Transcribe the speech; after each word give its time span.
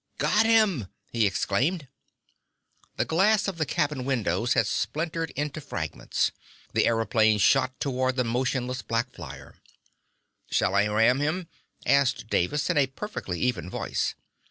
"Got 0.17 0.47
him!" 0.47 0.87
he 1.11 1.27
exclaimed. 1.27 1.87
The 2.95 3.05
glass 3.05 3.47
of 3.47 3.59
the 3.59 3.67
cabin 3.67 4.03
windows 4.03 4.53
had 4.55 4.65
splintered 4.65 5.29
into 5.35 5.61
fragments. 5.61 6.31
The 6.73 6.85
aëroplane 6.85 7.39
shot 7.39 7.79
toward 7.79 8.15
the 8.15 8.23
motionless 8.23 8.81
black 8.81 9.11
flyer. 9.13 9.57
"Shall 10.49 10.73
I 10.73 10.87
ram?" 10.87 11.47
asked 11.85 12.29
Davis 12.29 12.67
in 12.67 12.79
a 12.79 12.87
perfectly 12.87 13.39
even 13.41 13.69
voice. 13.69 14.15